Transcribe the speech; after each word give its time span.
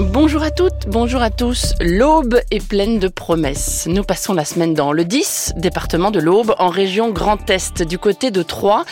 Bonjour 0.00 0.44
à 0.44 0.52
toutes, 0.52 0.86
bonjour 0.86 1.22
à 1.22 1.30
tous. 1.30 1.74
L'Aube 1.80 2.40
est 2.52 2.64
pleine 2.64 3.00
de 3.00 3.08
promesses. 3.08 3.88
Nous 3.90 4.04
passons 4.04 4.32
la 4.32 4.44
semaine 4.44 4.72
dans 4.72 4.92
le 4.92 5.04
10, 5.04 5.54
département 5.56 6.12
de 6.12 6.20
l'Aube, 6.20 6.54
en 6.60 6.68
région 6.68 7.10
Grand 7.10 7.50
Est, 7.50 7.82
du 7.82 7.98
côté 7.98 8.30
de 8.30 8.44
Troyes. 8.44 8.84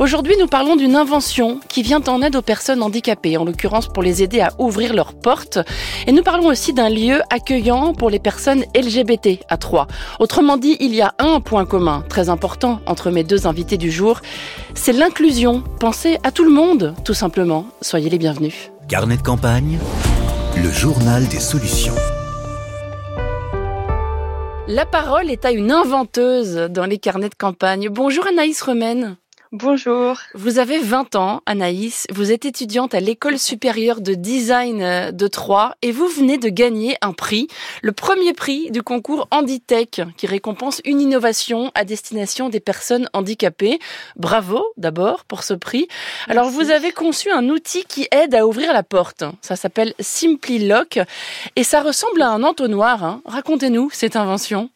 Aujourd'hui, 0.00 0.34
nous 0.38 0.48
parlons 0.48 0.76
d'une 0.76 0.96
invention 0.96 1.60
qui 1.68 1.82
vient 1.82 2.02
en 2.06 2.20
aide 2.20 2.36
aux 2.36 2.42
personnes 2.42 2.82
handicapées, 2.82 3.38
en 3.38 3.46
l'occurrence 3.46 3.88
pour 3.88 4.02
les 4.02 4.22
aider 4.22 4.42
à 4.42 4.52
ouvrir 4.58 4.92
leurs 4.92 5.14
portes. 5.14 5.58
Et 6.06 6.12
nous 6.12 6.22
parlons 6.22 6.48
aussi 6.48 6.74
d'un 6.74 6.90
lieu 6.90 7.22
accueillant 7.30 7.94
pour 7.94 8.10
les 8.10 8.18
personnes 8.18 8.64
LGBT 8.74 9.42
à 9.48 9.56
Troyes. 9.56 9.86
Autrement 10.18 10.58
dit, 10.58 10.76
il 10.78 10.94
y 10.94 11.00
a 11.00 11.14
un 11.18 11.40
point 11.40 11.64
commun 11.64 12.04
très 12.10 12.28
important 12.28 12.80
entre 12.84 13.10
mes 13.10 13.24
deux 13.24 13.46
invités 13.46 13.78
du 13.78 13.90
jour, 13.90 14.20
c'est 14.74 14.92
l'inclusion. 14.92 15.64
Pensez 15.78 16.18
à 16.22 16.30
tout 16.30 16.44
le 16.44 16.50
monde, 16.50 16.94
tout 17.02 17.14
simplement. 17.14 17.64
Soyez 17.80 18.10
les 18.10 18.18
bienvenus. 18.18 18.70
Carnet 18.88 19.16
de 19.16 19.22
campagne, 19.22 19.78
le 20.56 20.70
journal 20.70 21.26
des 21.28 21.38
solutions. 21.40 21.94
La 24.66 24.84
parole 24.84 25.30
est 25.30 25.44
à 25.44 25.52
une 25.52 25.70
inventeuse 25.70 26.68
dans 26.70 26.86
les 26.86 26.98
carnets 26.98 27.28
de 27.28 27.34
campagne. 27.34 27.88
Bonjour 27.88 28.26
Anaïs 28.26 28.60
Romaine. 28.62 29.16
Bonjour. 29.52 30.16
Vous 30.34 30.60
avez 30.60 30.78
20 30.78 31.16
ans, 31.16 31.42
Anaïs. 31.44 32.06
Vous 32.12 32.30
êtes 32.30 32.44
étudiante 32.44 32.94
à 32.94 33.00
l'école 33.00 33.36
supérieure 33.36 34.00
de 34.00 34.14
design 34.14 34.80
euh, 34.80 35.10
de 35.10 35.26
Troyes 35.26 35.74
et 35.82 35.90
vous 35.90 36.06
venez 36.06 36.38
de 36.38 36.48
gagner 36.48 36.96
un 37.00 37.12
prix, 37.12 37.48
le 37.82 37.90
premier 37.90 38.32
prix 38.32 38.70
du 38.70 38.84
concours 38.84 39.26
Handitech 39.32 40.02
qui 40.16 40.28
récompense 40.28 40.80
une 40.84 41.00
innovation 41.00 41.72
à 41.74 41.84
destination 41.84 42.48
des 42.48 42.60
personnes 42.60 43.08
handicapées. 43.12 43.80
Bravo 44.14 44.64
d'abord 44.76 45.24
pour 45.24 45.42
ce 45.42 45.54
prix. 45.54 45.88
Alors 46.28 46.48
vous 46.48 46.70
avez 46.70 46.92
conçu 46.92 47.32
un 47.32 47.48
outil 47.48 47.82
qui 47.82 48.06
aide 48.12 48.36
à 48.36 48.46
ouvrir 48.46 48.72
la 48.72 48.84
porte. 48.84 49.24
Ça 49.40 49.56
s'appelle 49.56 49.94
Simply 49.98 50.68
Lock 50.68 51.00
et 51.56 51.64
ça 51.64 51.82
ressemble 51.82 52.22
à 52.22 52.30
un 52.30 52.44
entonnoir. 52.44 53.02
hein. 53.02 53.20
Racontez-nous 53.24 53.90
cette 53.90 54.14
invention. 54.14 54.70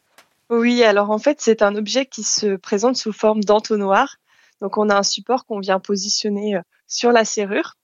Oui, 0.51 0.83
alors 0.83 1.11
en 1.11 1.19
fait, 1.19 1.41
c'est 1.41 1.63
un 1.63 1.77
objet 1.77 2.07
qui 2.07 2.25
se 2.25 2.57
présente 2.57 2.97
sous 2.97 3.13
forme 3.13 3.45
d'entonnoir. 3.45 4.17
Donc 4.61 4.79
on 4.79 4.89
a 4.89 4.97
un 4.97 5.03
support 5.03 5.47
qu'on 5.47 5.61
vient 5.61 5.81
positionner 5.81 6.57
euh, 6.57 6.63
sur 6.87 7.13
la 7.13 7.25
serrure 7.25 7.75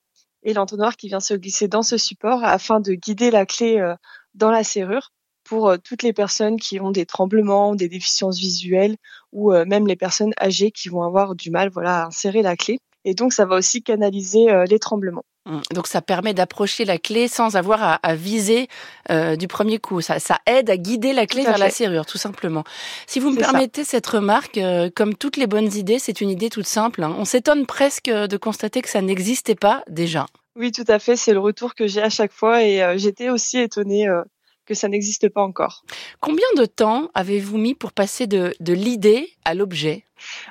et 0.43 0.53
l'entonnoir 0.53 0.97
qui 0.97 1.07
vient 1.07 1.19
se 1.19 1.33
glisser 1.33 1.67
dans 1.67 1.83
ce 1.83 1.97
support 1.97 2.43
afin 2.43 2.79
de 2.79 2.93
guider 2.93 3.31
la 3.31 3.45
clé 3.45 3.79
euh, 3.79 3.95
dans 4.33 4.51
la 4.51 4.63
serrure 4.63 5.11
pour 5.43 5.69
euh, 5.69 5.77
toutes 5.77 6.03
les 6.03 6.13
personnes 6.13 6.59
qui 6.59 6.79
ont 6.79 6.91
des 6.91 7.05
tremblements, 7.05 7.75
des 7.75 7.89
déficiences 7.89 8.39
visuelles 8.39 8.95
ou 9.31 9.51
même 9.51 9.87
les 9.87 9.95
personnes 9.95 10.33
âgées 10.41 10.71
qui 10.71 10.89
vont 10.89 11.03
avoir 11.03 11.35
du 11.35 11.51
mal 11.51 11.69
voilà, 11.69 12.03
à 12.03 12.05
insérer 12.07 12.41
la 12.41 12.57
clé. 12.57 12.79
Et 13.05 13.13
donc 13.13 13.31
ça 13.31 13.45
va 13.45 13.55
aussi 13.55 13.81
canaliser 13.81 14.47
les 14.67 14.77
tremblements. 14.77 15.23
Hum, 15.47 15.61
Donc 15.73 15.87
ça 15.87 16.01
permet 16.03 16.35
d'approcher 16.35 16.85
la 16.85 16.99
clé 16.99 17.27
sans 17.27 17.55
avoir 17.55 17.81
à, 17.81 17.93
à 17.95 18.13
viser 18.15 18.67
euh, 19.09 19.35
du 19.35 19.47
premier 19.47 19.79
coup. 19.79 19.99
Ça, 20.01 20.19
ça 20.19 20.37
aide 20.45 20.69
à 20.69 20.77
guider 20.77 21.13
la 21.13 21.25
clé 21.25 21.43
vers 21.43 21.57
la 21.57 21.71
serrure, 21.71 22.05
tout 22.05 22.19
simplement. 22.19 22.63
Si 23.07 23.19
vous 23.19 23.31
me 23.31 23.39
ça. 23.39 23.49
permettez 23.49 23.83
cette 23.83 24.05
remarque, 24.05 24.59
euh, 24.59 24.91
comme 24.95 25.15
toutes 25.15 25.37
les 25.37 25.47
bonnes 25.47 25.73
idées, 25.73 25.97
c'est 25.97 26.21
une 26.21 26.29
idée 26.29 26.49
toute 26.49 26.67
simple. 26.67 27.01
hein. 27.03 27.15
On 27.17 27.25
s'étonne 27.25 27.65
presque 27.65 28.05
de 28.09 28.37
constater 28.37 28.83
que 28.83 28.89
ça 28.89 29.01
n'existait 29.01 29.55
pas 29.55 29.83
déjà. 29.89 30.27
Oui, 30.55 30.71
tout 30.71 30.85
à 30.87 30.99
fait, 30.99 31.15
c'est 31.15 31.33
le 31.33 31.39
retour 31.39 31.73
que 31.73 31.87
j'ai 31.87 32.01
à 32.03 32.09
chaque 32.09 32.33
fois 32.33 32.61
et 32.63 32.83
euh, 32.83 32.97
j'étais 32.97 33.29
aussi 33.29 33.57
étonnée 33.57 34.07
euh, 34.07 34.21
que 34.67 34.75
ça 34.75 34.89
n'existe 34.89 35.27
pas 35.29 35.41
encore. 35.41 35.83
Combien 36.19 36.45
de 36.57 36.65
temps 36.65 37.09
avez-vous 37.15 37.57
mis 37.57 37.73
pour 37.73 37.93
passer 37.93 38.27
de, 38.27 38.53
de 38.59 38.73
l'idée 38.73 39.31
à 39.45 39.55
l'objet? 39.55 40.03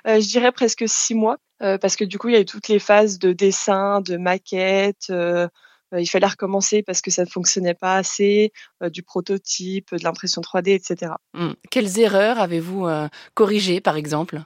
Euh, 0.08 0.18
je 0.20 0.26
dirais 0.26 0.50
presque 0.52 0.84
six 0.88 1.14
mois, 1.14 1.36
euh, 1.62 1.78
parce 1.78 1.96
que 1.96 2.04
du 2.04 2.18
coup, 2.18 2.28
il 2.28 2.34
y 2.34 2.36
a 2.36 2.40
eu 2.40 2.44
toutes 2.44 2.68
les 2.68 2.78
phases 2.78 3.18
de 3.18 3.32
dessin, 3.32 4.00
de 4.00 4.16
maquette. 4.16 5.06
euh, 5.10 5.48
euh, 5.92 6.00
il 6.00 6.06
fallait 6.06 6.26
recommencer 6.28 6.82
parce 6.84 7.00
que 7.02 7.10
ça 7.10 7.24
ne 7.24 7.28
fonctionnait 7.28 7.74
pas 7.74 7.96
assez, 7.96 8.52
euh, 8.82 8.90
du 8.90 9.02
prototype, 9.02 9.92
de 9.94 10.04
l'impression 10.04 10.40
3D, 10.40 10.70
etc. 10.72 11.12
Hum, 11.34 11.54
Quelles 11.70 11.98
erreurs 11.98 12.38
avez-vous 12.38 12.86
euh, 12.86 13.08
corrigées, 13.34 13.80
par 13.80 13.96
exemple? 13.96 14.40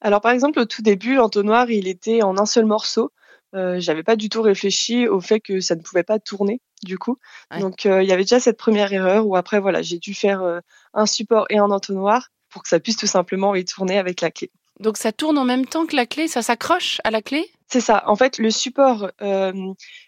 Alors, 0.00 0.22
par 0.22 0.32
exemple, 0.32 0.58
au 0.58 0.64
tout 0.64 0.80
début, 0.80 1.14
l'entonnoir, 1.16 1.70
il 1.70 1.86
était 1.86 2.22
en 2.22 2.38
un 2.38 2.46
seul 2.46 2.64
morceau. 2.64 3.12
Euh, 3.54 3.78
J'avais 3.78 4.02
pas 4.02 4.16
du 4.16 4.28
tout 4.30 4.40
réfléchi 4.42 5.06
au 5.06 5.20
fait 5.20 5.40
que 5.40 5.60
ça 5.60 5.74
ne 5.74 5.82
pouvait 5.82 6.02
pas 6.02 6.18
tourner, 6.18 6.62
du 6.82 6.96
coup. 6.96 7.18
Ouais. 7.50 7.60
Donc, 7.60 7.84
euh, 7.84 8.02
il 8.02 8.08
y 8.08 8.12
avait 8.12 8.22
déjà 8.22 8.40
cette 8.40 8.56
première 8.56 8.90
erreur 8.92 9.26
où 9.26 9.36
après, 9.36 9.60
voilà, 9.60 9.82
j'ai 9.82 9.98
dû 9.98 10.14
faire 10.14 10.40
euh, 10.42 10.60
un 10.94 11.04
support 11.04 11.44
et 11.50 11.58
un 11.58 11.70
entonnoir 11.70 12.28
pour 12.48 12.62
que 12.62 12.68
ça 12.70 12.80
puisse 12.80 12.96
tout 12.96 13.06
simplement 13.06 13.54
y 13.54 13.64
tourner 13.66 13.98
avec 13.98 14.22
la 14.22 14.30
clé. 14.30 14.50
Donc 14.80 14.96
ça 14.96 15.12
tourne 15.12 15.38
en 15.38 15.44
même 15.44 15.66
temps 15.66 15.86
que 15.86 15.94
la 15.94 16.06
clé, 16.06 16.26
ça 16.26 16.42
s'accroche 16.42 17.00
à 17.04 17.10
la 17.10 17.20
clé? 17.22 17.50
C'est 17.68 17.80
ça. 17.80 18.02
En 18.06 18.16
fait, 18.16 18.38
le 18.38 18.50
support, 18.50 19.10
euh, 19.22 19.52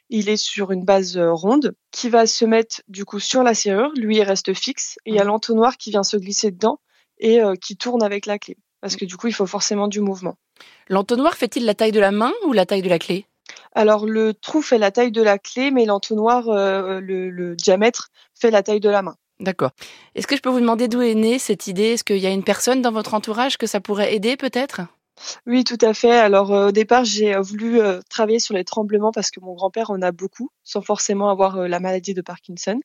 il 0.09 0.29
est 0.29 0.37
sur 0.39 0.73
une 0.73 0.85
base 0.85 1.17
euh, 1.17 1.31
ronde 1.33 1.75
qui 1.93 2.09
va 2.09 2.27
se 2.27 2.45
mettre 2.45 2.83
du 2.89 3.05
coup 3.05 3.21
sur 3.21 3.43
la 3.43 3.55
serrure. 3.55 3.93
Lui, 3.97 4.17
il 4.17 4.23
reste 4.23 4.53
fixe. 4.55 4.97
Et 5.05 5.11
il 5.11 5.15
y 5.15 5.19
a 5.19 5.23
Mhm. 5.23 5.29
l'entonnoir 5.29 5.77
qui 5.77 5.91
vient 5.91 6.03
se 6.03 6.17
glisser 6.17 6.51
dedans 6.51 6.81
et 7.19 7.41
euh, 7.41 7.55
qui 7.55 7.77
tourne 7.77 8.03
avec 8.03 8.27
la 8.27 8.39
clé. 8.39 8.57
Parce 8.81 8.97
que 8.97 9.05
du 9.05 9.17
coup, 9.17 9.29
il 9.29 9.35
faut 9.35 9.47
forcément 9.47 9.87
du 9.89 10.01
mouvement. 10.01 10.37
L'entonnoir 10.89 11.35
fait-il 11.37 11.67
la 11.67 11.75
taille 11.75 11.93
de 11.93 12.01
la 12.01 12.11
main 12.11 12.33
ou 12.47 12.53
la 12.53 12.67
taille 12.67 12.83
de 12.83 12.89
la 12.89 12.99
clé? 12.99 13.27
Alors, 13.75 14.07
le 14.07 14.35
trou 14.35 14.63
fait 14.63 14.79
la 14.79 14.91
taille 14.91 15.13
de 15.13 15.23
la 15.23 15.39
clé, 15.39 15.71
mais 15.71 15.85
l'entonnoir, 15.85 16.49
euh, 16.49 16.99
le, 17.01 17.31
le 17.31 17.55
diamètre, 17.55 18.09
fait 18.35 18.51
la 18.51 18.63
taille 18.63 18.81
de 18.81 18.89
la 18.89 19.03
main. 19.03 19.17
D'accord. 19.41 19.73
Est-ce 20.15 20.27
que 20.27 20.37
je 20.37 20.43
peux 20.43 20.51
vous 20.51 20.61
demander 20.61 20.89
d'où 20.89 21.03
est 21.03 21.15
née 21.15 21.39
cette 21.39 21.67
idée? 21.67 21.93
Est-ce 21.93 22.05
qu'il 22.05 22.19
y 22.19 22.27
a 22.27 22.31
une 22.31 22.45
personne 22.45 22.83
dans 22.83 22.93
votre 22.93 23.15
entourage 23.15 23.59
que 23.59 23.67
ça 23.67 23.81
pourrait 23.81 24.15
aider 24.15 24.37
peut-être? 24.37 24.83
Oui, 25.47 25.65
tout 25.65 25.79
à 25.81 25.95
fait. 25.95 26.13
Alors, 26.19 26.53
euh, 26.53 26.69
au 26.69 26.73
départ, 26.73 27.05
j'ai 27.05 27.35
euh, 27.35 27.41
voulu 27.41 27.81
euh, 27.81 28.01
travailler 28.09 28.39
sur 28.39 28.55
les 28.55 28.65
tremblements 28.65 29.13
parce 29.13 29.31
que 29.31 29.41
mon 29.41 29.55
grand-père 29.55 29.91
en 29.91 30.03
a 30.03 30.13
beaucoup, 30.13 30.51
sans 30.65 30.83
forcément 30.83 31.31
avoir 31.31 31.69
la 31.69 31.81
maladie 31.81 32.15
de 32.15 32.23
Parkinson. 32.23 32.81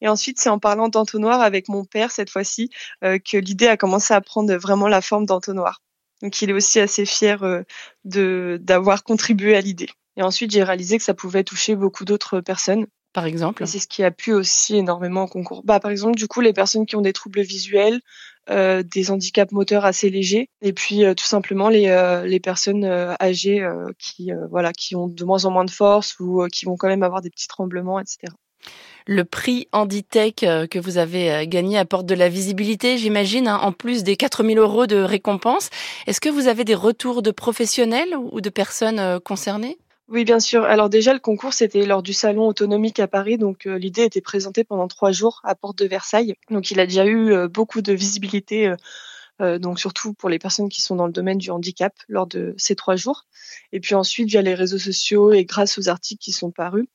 Et 0.00 0.08
ensuite, 0.08 0.40
c'est 0.40 0.48
en 0.48 0.58
parlant 0.58 0.88
d'entonnoir 0.88 1.40
avec 1.40 1.68
mon 1.68 1.84
père 1.84 2.10
cette 2.10 2.30
fois-ci 2.30 2.70
que 3.02 3.36
l'idée 3.36 3.68
a 3.68 3.76
commencé 3.76 4.14
à 4.14 4.20
prendre 4.20 4.52
vraiment 4.56 4.88
la 4.88 5.00
forme 5.00 5.26
d'entonnoir. 5.26 5.80
Donc, 6.22 6.42
il 6.42 6.50
est 6.50 6.52
aussi 6.52 6.80
assez 6.80 7.06
fier 7.06 7.64
de 8.04 8.58
d'avoir 8.60 9.04
contribué 9.04 9.56
à 9.56 9.60
l'idée. 9.60 9.88
Et 10.16 10.22
ensuite, 10.22 10.50
j'ai 10.50 10.64
réalisé 10.64 10.98
que 10.98 11.04
ça 11.04 11.14
pouvait 11.14 11.44
toucher 11.44 11.76
beaucoup 11.76 12.04
d'autres 12.04 12.40
personnes. 12.40 12.86
Par 13.16 13.24
exemple 13.24 13.62
Et 13.62 13.66
c'est 13.66 13.78
ce 13.78 13.88
qui 13.88 14.04
a 14.04 14.10
plu 14.10 14.34
aussi 14.34 14.76
énormément 14.76 15.22
au 15.22 15.26
concours. 15.26 15.62
Bah, 15.64 15.80
par 15.80 15.90
exemple, 15.90 16.16
du 16.16 16.28
coup, 16.28 16.42
les 16.42 16.52
personnes 16.52 16.84
qui 16.84 16.96
ont 16.96 17.00
des 17.00 17.14
troubles 17.14 17.40
visuels, 17.40 18.02
euh, 18.50 18.82
des 18.82 19.10
handicaps 19.10 19.52
moteurs 19.52 19.86
assez 19.86 20.10
légers, 20.10 20.50
et 20.60 20.74
puis 20.74 21.02
euh, 21.02 21.14
tout 21.14 21.24
simplement 21.24 21.70
les, 21.70 21.88
euh, 21.88 22.26
les 22.26 22.40
personnes 22.40 22.84
euh, 22.84 23.14
âgées 23.18 23.62
euh, 23.62 23.86
qui, 23.98 24.32
euh, 24.32 24.46
voilà, 24.50 24.74
qui 24.74 24.96
ont 24.96 25.08
de 25.08 25.24
moins 25.24 25.46
en 25.46 25.50
moins 25.50 25.64
de 25.64 25.70
force 25.70 26.20
ou 26.20 26.42
euh, 26.42 26.48
qui 26.48 26.66
vont 26.66 26.76
quand 26.76 26.88
même 26.88 27.02
avoir 27.02 27.22
des 27.22 27.30
petits 27.30 27.48
tremblements, 27.48 27.98
etc. 27.98 28.34
Le 29.06 29.24
prix 29.24 29.66
Handitech 29.72 30.40
que 30.70 30.78
vous 30.78 30.98
avez 30.98 31.46
gagné 31.46 31.78
apporte 31.78 32.04
de 32.04 32.14
la 32.14 32.28
visibilité, 32.28 32.98
j'imagine, 32.98 33.48
hein, 33.48 33.60
en 33.62 33.72
plus 33.72 34.02
des 34.02 34.16
4000 34.16 34.58
euros 34.58 34.86
de 34.86 34.96
récompense. 34.96 35.70
Est-ce 36.06 36.20
que 36.20 36.28
vous 36.28 36.48
avez 36.48 36.64
des 36.64 36.74
retours 36.74 37.22
de 37.22 37.30
professionnels 37.30 38.14
ou 38.32 38.42
de 38.42 38.50
personnes 38.50 39.20
concernées? 39.20 39.78
Oui, 40.08 40.24
bien 40.24 40.38
sûr. 40.38 40.62
Alors 40.62 40.88
déjà, 40.88 41.12
le 41.12 41.18
concours, 41.18 41.52
c'était 41.52 41.84
lors 41.84 42.02
du 42.02 42.12
salon 42.12 42.46
autonomique 42.46 43.00
à 43.00 43.08
Paris. 43.08 43.38
Donc 43.38 43.66
euh, 43.66 43.76
l'idée 43.76 44.02
était 44.02 44.20
présentée 44.20 44.62
pendant 44.62 44.86
trois 44.86 45.10
jours 45.10 45.40
à 45.42 45.56
Porte 45.56 45.78
de 45.78 45.86
Versailles. 45.86 46.34
Donc 46.48 46.70
il 46.70 46.78
a 46.78 46.86
déjà 46.86 47.04
eu 47.06 47.32
euh, 47.32 47.48
beaucoup 47.48 47.82
de 47.82 47.92
visibilité, 47.92 48.72
euh, 49.42 49.58
donc 49.58 49.80
surtout 49.80 50.14
pour 50.14 50.28
les 50.28 50.38
personnes 50.38 50.68
qui 50.68 50.80
sont 50.80 50.94
dans 50.94 51.06
le 51.06 51.12
domaine 51.12 51.38
du 51.38 51.50
handicap 51.50 51.92
lors 52.08 52.28
de 52.28 52.54
ces 52.56 52.76
trois 52.76 52.94
jours. 52.94 53.24
Et 53.72 53.80
puis 53.80 53.96
ensuite, 53.96 54.28
via 54.28 54.42
les 54.42 54.54
réseaux 54.54 54.78
sociaux 54.78 55.32
et 55.32 55.44
grâce 55.44 55.76
aux 55.76 55.88
articles 55.88 56.22
qui 56.22 56.32
sont 56.32 56.52
parus, 56.52 56.86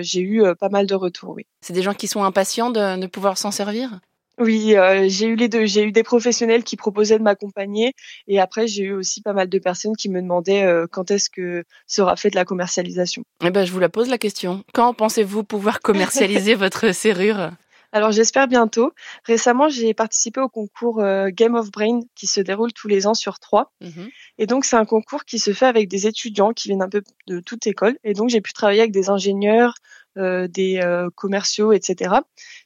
j'ai 0.00 0.20
eu 0.20 0.44
pas 0.58 0.68
mal 0.68 0.86
de 0.86 0.94
retours, 0.94 1.30
oui. 1.30 1.46
C'est 1.62 1.72
des 1.72 1.80
gens 1.80 1.94
qui 1.94 2.06
sont 2.06 2.22
impatients 2.22 2.68
de, 2.68 3.00
de 3.00 3.06
pouvoir 3.06 3.38
s'en 3.38 3.50
servir? 3.50 3.98
Oui, 4.40 4.74
euh, 4.74 5.04
j'ai 5.06 5.26
eu 5.26 5.36
les 5.36 5.48
deux. 5.48 5.66
J'ai 5.66 5.84
eu 5.84 5.92
des 5.92 6.02
professionnels 6.02 6.64
qui 6.64 6.76
proposaient 6.76 7.18
de 7.18 7.22
m'accompagner 7.22 7.92
et 8.26 8.40
après 8.40 8.66
j'ai 8.66 8.84
eu 8.84 8.92
aussi 8.92 9.20
pas 9.20 9.34
mal 9.34 9.48
de 9.48 9.58
personnes 9.58 9.94
qui 9.96 10.08
me 10.08 10.20
demandaient 10.22 10.64
euh, 10.64 10.86
quand 10.90 11.10
est-ce 11.10 11.28
que 11.28 11.64
sera 11.86 12.16
fait 12.16 12.30
de 12.30 12.36
la 12.36 12.46
commercialisation. 12.46 13.22
Eh 13.44 13.50
ben, 13.50 13.66
je 13.66 13.72
vous 13.72 13.80
la 13.80 13.90
pose 13.90 14.08
la 14.08 14.18
question. 14.18 14.64
Quand 14.72 14.94
pensez-vous 14.94 15.44
pouvoir 15.44 15.80
commercialiser 15.80 16.54
votre 16.56 16.94
serrure? 16.94 17.50
Alors 17.92 18.12
j'espère 18.12 18.46
bientôt. 18.46 18.92
Récemment, 19.24 19.68
j'ai 19.68 19.94
participé 19.94 20.40
au 20.40 20.48
concours 20.48 21.00
euh, 21.00 21.28
Game 21.32 21.56
of 21.56 21.70
Brain 21.70 22.00
qui 22.14 22.26
se 22.26 22.40
déroule 22.40 22.72
tous 22.72 22.88
les 22.88 23.06
ans 23.06 23.14
sur 23.14 23.40
trois. 23.40 23.72
Mhm. 23.80 24.08
Et 24.38 24.46
donc 24.46 24.64
c'est 24.64 24.76
un 24.76 24.84
concours 24.84 25.24
qui 25.24 25.38
se 25.38 25.52
fait 25.52 25.66
avec 25.66 25.88
des 25.88 26.06
étudiants 26.06 26.52
qui 26.52 26.68
viennent 26.68 26.82
un 26.82 26.88
peu 26.88 27.02
de 27.26 27.40
toute 27.40 27.66
école. 27.66 27.98
Et 28.04 28.14
donc 28.14 28.30
j'ai 28.30 28.40
pu 28.40 28.52
travailler 28.52 28.80
avec 28.80 28.92
des 28.92 29.10
ingénieurs, 29.10 29.74
euh, 30.18 30.46
des 30.46 30.80
euh, 30.82 31.08
commerciaux, 31.14 31.72
etc. 31.72 32.14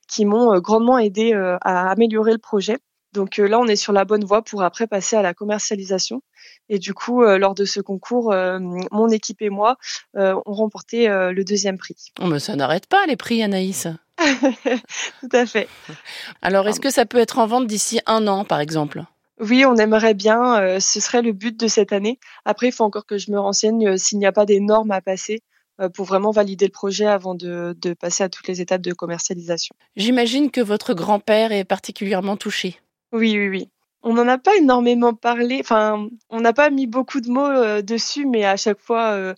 qui 0.09 0.25
m'ont 0.25 0.55
euh, 0.55 0.61
grandement 0.61 0.99
aidé 0.99 1.33
euh, 1.35 1.57
à 1.61 1.91
améliorer 1.91 2.33
le 2.33 2.39
projet. 2.39 2.79
Donc 3.15 3.39
euh, 3.39 3.47
là, 3.47 3.61
on 3.61 3.67
est 3.67 3.77
sur 3.77 3.93
la 3.93 4.05
bonne 4.05 4.25
voie 4.25 4.43
pour 4.43 4.63
après 4.63 4.87
passer 4.87 5.17
à 5.17 5.23
la 5.23 5.35
commercialisation. 5.35 6.23
Et 6.69 6.79
du 6.79 6.95
coup, 6.95 7.23
euh, 7.23 7.39
lors 7.39 7.55
de 7.55 7.65
ce 7.65 7.81
concours, 7.81 8.33
euh, 8.33 8.59
mon 8.91 9.09
équipe 9.09 9.41
et 9.41 9.51
moi 9.51 9.77
euh, 10.17 10.35
ont 10.47 10.53
remporté 10.53 11.09
le 11.09 11.43
deuxième 11.45 11.79
prix. 11.79 12.13
Oh, 12.21 12.27
mais 12.27 12.39
ça 12.39 12.57
n'arrête 12.57 12.87
pas 12.87 13.07
les 13.07 13.17
prix, 13.17 13.43
Anaïs. 13.43 13.87
Tout 14.19 15.29
à 15.33 15.47
fait. 15.47 15.69
Alors, 16.43 16.69
est-ce 16.69 16.81
que 16.81 16.91
ça 16.91 17.07
peut 17.07 17.19
être 17.19 17.39
en 17.39 17.47
vente 17.47 17.67
d'ici 17.67 18.01
un 18.07 18.27
an, 18.27 18.45
par 18.45 18.61
exemple? 18.61 19.03
Oui, 19.41 19.65
on 19.67 19.77
aimerait 19.77 20.15
bien. 20.15 20.79
ce 20.81 21.01
serait 21.01 21.23
le 21.23 21.33
but 21.33 21.59
de 21.59 21.67
cette 21.67 21.93
année. 21.93 22.19
Après, 22.45 22.69
il 22.69 22.73
faut 22.73 22.85
encore 22.85 23.07
que 23.07 23.19
je 23.19 23.33
me 23.33 23.39
renseigne 23.39 23.97
s'il 23.97 24.19
n'y 24.19 24.27
a 24.27 24.33
pas 24.33 24.47
des 24.47 24.61
normes 24.61 24.93
à 24.93 25.01
passer 25.01 25.43
pour 25.95 26.07
vraiment 26.07 26.31
valider 26.31 26.67
le 26.67 26.73
projet 26.73 27.07
avant 27.07 27.35
de, 27.35 27.77
de 27.81 27.95
passer 27.95 28.23
à 28.25 28.29
toutes 28.29 28.47
les 28.49 28.61
étapes 28.61 28.83
de 28.83 28.93
commercialisation. 28.93 29.75
J'imagine 29.97 30.51
que 30.51 30.61
votre 30.61 30.95
grand-père 30.95 31.53
est 31.53 31.65
particulièrement 31.65 32.37
touché. 32.37 32.81
Oui, 33.13 33.39
oui, 33.39 33.49
oui. 33.49 33.69
On 34.03 34.15
n'en 34.15 34.29
a 34.29 34.39
pas 34.39 34.55
énormément 34.57 35.15
parlé. 35.15 35.59
Enfin, 35.61 36.09
on 36.31 36.41
n'a 36.41 36.53
pas 36.53 36.71
mis 36.71 36.87
beaucoup 36.87 37.21
de 37.21 37.31
mots 37.31 37.83
dessus, 37.83 38.27
mais 38.27 38.45
à 38.45 38.57
chaque 38.57 38.81
fois, 38.81 39.35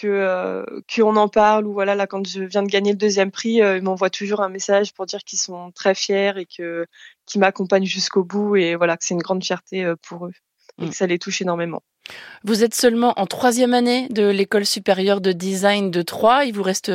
que 0.00 0.06
euh, 0.06 0.64
qu'on 0.94 1.16
en 1.16 1.28
parle 1.28 1.66
ou 1.66 1.72
voilà 1.72 1.94
là 1.94 2.06
quand 2.06 2.26
je 2.26 2.42
viens 2.42 2.62
de 2.62 2.68
gagner 2.68 2.92
le 2.92 2.96
deuxième 2.96 3.30
prix 3.30 3.60
euh, 3.60 3.76
ils 3.76 3.82
m'envoient 3.82 4.10
toujours 4.10 4.40
un 4.40 4.48
message 4.48 4.94
pour 4.94 5.06
dire 5.06 5.20
qu'ils 5.24 5.38
sont 5.38 5.72
très 5.72 5.94
fiers 5.94 6.32
et 6.36 6.46
que 6.46 6.86
qu'ils 7.26 7.40
m'accompagnent 7.40 7.84
jusqu'au 7.84 8.24
bout 8.24 8.56
et 8.56 8.76
voilà 8.76 8.96
que 8.96 9.04
c'est 9.04 9.14
une 9.14 9.22
grande 9.22 9.44
fierté 9.44 9.84
euh, 9.84 9.96
pour 10.08 10.26
eux 10.26 10.32
et 10.80 10.84
que 10.84 10.90
mm. 10.90 10.92
ça 10.92 11.06
les 11.06 11.18
touche 11.18 11.42
énormément. 11.42 11.82
Vous 12.42 12.64
êtes 12.64 12.74
seulement 12.74 13.12
en 13.18 13.26
troisième 13.26 13.74
année 13.74 14.08
de 14.10 14.28
l'école 14.28 14.66
supérieure 14.66 15.20
de 15.20 15.32
design 15.32 15.90
de 15.90 16.02
Troyes. 16.02 16.44
Il 16.44 16.54
vous 16.54 16.62
reste 16.62 16.90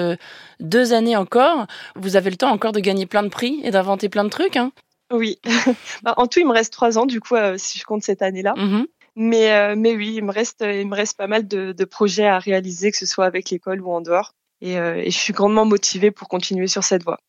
deux 0.59 0.93
années 0.93 1.15
encore. 1.15 1.67
Vous 1.95 2.17
avez 2.17 2.29
le 2.29 2.35
temps 2.35 2.51
encore 2.51 2.73
de 2.73 2.79
gagner 2.79 3.05
plein 3.05 3.23
de 3.23 3.29
prix 3.29 3.61
et 3.63 3.71
d'inventer 3.71 4.09
plein 4.09 4.25
de 4.25 4.29
trucs. 4.29 4.57
Hein 4.57 4.71
oui. 5.11 5.39
Bah, 6.03 6.13
en 6.17 6.27
tout, 6.27 6.39
il 6.39 6.47
me 6.47 6.51
reste 6.51 6.73
trois 6.73 6.97
ans, 6.97 7.05
du 7.05 7.21
coup, 7.21 7.35
si 7.57 7.79
je 7.79 7.85
compte 7.85 8.03
cette 8.03 8.21
année-là. 8.21 8.53
Mm-hmm. 8.57 8.85
Mais, 9.15 9.51
euh, 9.51 9.75
mais 9.77 9.95
oui, 9.95 10.15
il 10.17 10.23
me 10.23 10.31
reste, 10.31 10.61
il 10.67 10.87
me 10.87 10.95
reste 10.95 11.17
pas 11.17 11.27
mal 11.27 11.47
de, 11.47 11.71
de 11.71 11.85
projets 11.85 12.27
à 12.27 12.37
réaliser, 12.37 12.91
que 12.91 12.97
ce 12.97 13.05
soit 13.05 13.25
avec 13.25 13.49
l'école 13.49 13.81
ou 13.81 13.91
en 13.91 14.01
dehors. 14.01 14.33
Et, 14.61 14.77
euh, 14.77 14.95
et, 14.97 15.11
je 15.11 15.17
suis 15.17 15.33
grandement 15.33 15.65
motivée 15.65 16.11
pour 16.11 16.27
continuer 16.27 16.67
sur 16.67 16.83
cette 16.83 17.03
voie. 17.03 17.19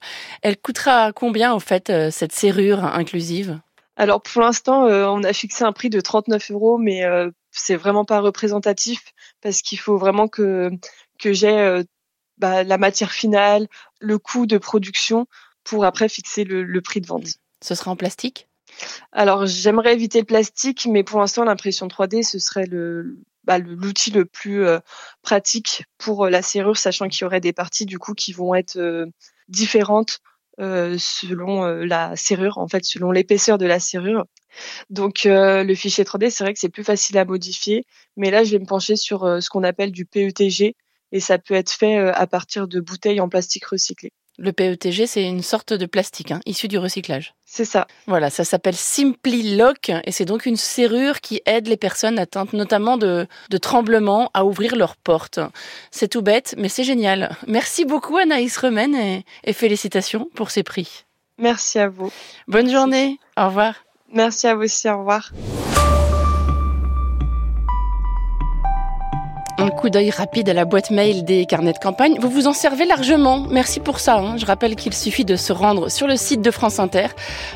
Elle 0.43 0.56
coûtera 0.56 1.12
combien 1.12 1.53
en 1.53 1.61
fait 1.61 1.91
euh, 1.91 2.11
cette 2.11 2.32
serrure 2.32 2.85
inclusive? 2.85 3.61
Alors 3.96 4.22
pour 4.22 4.43
l'instant, 4.43 4.84
on 4.84 5.25
a 5.25 5.32
fixé 5.32 5.64
un 5.64 5.72
prix 5.72 5.90
de 5.90 6.00
39 6.00 6.50
euros, 6.50 6.78
mais 6.78 7.02
c'est 7.50 7.76
vraiment 7.76 8.04
pas 8.04 8.20
représentatif 8.20 9.02
parce 9.40 9.62
qu'il 9.62 9.78
faut 9.78 9.96
vraiment 9.96 10.28
que 10.28 10.70
que 11.19 11.32
j'ai 11.32 11.82
bah, 12.38 12.62
la 12.62 12.78
matière 12.78 13.12
finale, 13.12 13.66
le 14.00 14.19
coût 14.19 14.46
de 14.46 14.58
production 14.58 15.26
pour 15.64 15.84
après 15.84 16.08
fixer 16.08 16.44
le, 16.44 16.62
le 16.62 16.81
prix 16.82 17.00
de 17.00 17.06
vente. 17.06 17.26
Ce 17.62 17.75
sera 17.75 17.90
en 17.90 17.96
plastique? 17.96 18.48
Alors, 19.12 19.46
j'aimerais 19.46 19.94
éviter 19.94 20.20
le 20.20 20.26
plastique, 20.26 20.87
mais 20.90 21.02
pour 21.02 21.20
l'instant, 21.20 21.44
l'impression 21.44 21.87
3D, 21.87 22.22
ce 22.22 22.38
serait 22.38 22.66
le 22.66 23.19
bah, 23.44 23.58
l'outil 23.58 24.10
le 24.10 24.25
plus 24.25 24.64
euh, 24.64 24.81
pratique 25.22 25.84
pour 25.98 26.25
euh, 26.26 26.31
la 26.31 26.43
serrure, 26.43 26.76
sachant 26.76 27.08
qu'il 27.08 27.22
y 27.22 27.25
aurait 27.25 27.40
des 27.40 27.52
parties 27.52 27.87
du 27.87 27.98
coup 27.98 28.12
qui 28.12 28.32
vont 28.32 28.54
être 28.54 28.76
euh, 28.76 29.06
différentes 29.48 30.19
selon 30.58 31.67
la 31.67 32.17
serrure, 32.17 32.58
en 32.58 32.69
fait, 32.69 32.85
selon 32.85 33.11
l'épaisseur 33.11 33.58
de 33.58 33.67
la 33.67 33.81
serrure. 33.81 34.25
Donc, 34.91 35.23
le 35.25 35.75
fichier 35.75 36.05
3D, 36.05 36.31
c'est 36.31 36.44
vrai 36.44 36.55
que 36.55 36.61
c'est 36.61 36.69
plus 36.69 36.85
facile 36.85 37.19
à 37.19 37.25
modifier, 37.25 37.85
mais 38.17 38.31
là, 38.31 38.44
je 38.44 38.53
vais 38.53 38.58
me 38.58 38.67
pencher 38.67 38.97
sur 38.97 39.43
ce 39.43 39.50
qu'on 39.50 39.62
appelle 39.62 39.93
du 39.93 40.06
PETG, 40.06 40.75
et 41.12 41.20
ça 41.20 41.38
peut 41.38 41.55
être 41.55 41.70
fait 41.70 41.99
à 41.99 42.26
partir 42.26 42.69
de 42.69 42.81
bouteilles 42.81 43.20
en 43.20 43.29
plastique 43.29 43.67
recyclé. 43.67 44.12
Le 44.38 44.52
PETG, 44.52 45.06
c'est 45.06 45.24
une 45.24 45.42
sorte 45.42 45.72
de 45.72 45.86
plastique 45.86 46.30
hein, 46.30 46.40
issu 46.44 46.68
du 46.68 46.78
recyclage. 46.78 47.34
C'est 47.44 47.64
ça. 47.64 47.86
Voilà, 48.06 48.28
ça 48.28 48.44
s'appelle 48.44 48.74
Simply 48.74 49.56
Lock 49.56 49.90
et 50.04 50.12
c'est 50.12 50.24
donc 50.24 50.46
une 50.46 50.56
serrure 50.56 51.20
qui 51.20 51.40
aide 51.46 51.68
les 51.68 51.76
personnes 51.76 52.18
atteintes 52.18 52.52
notamment 52.52 52.98
de, 52.98 53.26
de 53.50 53.58
tremblements 53.58 54.30
à 54.34 54.44
ouvrir 54.44 54.76
leurs 54.76 54.96
portes. 54.96 55.40
C'est 55.90 56.08
tout 56.08 56.22
bête, 56.22 56.54
mais 56.58 56.68
c'est 56.68 56.84
génial. 56.84 57.34
Merci 57.46 57.84
beaucoup 57.84 58.16
Anaïs 58.16 58.56
Remen 58.58 58.94
et, 58.94 59.24
et 59.44 59.52
félicitations 59.52 60.28
pour 60.34 60.50
ces 60.50 60.62
prix. 60.62 61.04
Merci 61.38 61.78
à 61.78 61.88
vous. 61.88 62.10
Bonne 62.48 62.70
journée. 62.70 63.18
Au 63.36 63.46
revoir. 63.46 63.74
Merci 64.12 64.46
à 64.46 64.54
vous 64.54 64.62
aussi. 64.62 64.88
Au 64.88 64.98
revoir. 64.98 65.30
Coup 69.76 69.90
d'œil 69.90 70.11
rapide 70.11 70.49
à 70.49 70.55
la 70.55 70.64
boîte 70.64 70.90
mail 70.90 71.25
des 71.25 71.46
carnets 71.46 71.73
de 71.73 71.78
campagne. 71.78 72.17
Vous 72.19 72.31
vous 72.31 72.46
en 72.46 72.52
servez 72.52 72.87
largement. 72.87 73.46
Merci 73.50 73.78
pour 73.78 74.00
ça. 74.00 74.17
Hein. 74.19 74.37
Je 74.38 74.46
rappelle 74.46 74.75
qu'il 74.75 74.94
suffit 74.94 75.25
de 75.25 75.37
se 75.37 75.52
rendre 75.52 75.90
sur 75.90 76.06
le 76.06 76.17
site 76.17 76.40
de 76.40 76.50
France 76.50 76.78
Inter, 76.78 77.08